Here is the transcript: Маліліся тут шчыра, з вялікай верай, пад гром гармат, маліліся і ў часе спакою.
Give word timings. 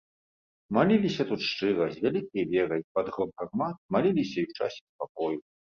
Маліліся 0.77 1.23
тут 1.33 1.41
шчыра, 1.49 1.85
з 1.93 1.97
вялікай 2.07 2.43
верай, 2.55 2.81
пад 2.97 3.05
гром 3.19 3.29
гармат, 3.43 3.75
маліліся 3.99 4.37
і 4.39 4.45
ў 4.49 4.61
часе 4.61 4.81
спакою. 4.91 5.35